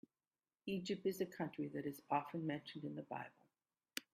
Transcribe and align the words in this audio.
Egypt 0.65 1.05
is 1.05 1.21
a 1.21 1.27
country 1.27 1.67
that 1.75 1.85
is 1.85 2.01
often 2.09 2.47
mentioned 2.47 2.85
in 2.85 2.95
the 2.95 3.03
Bible. 3.03 3.45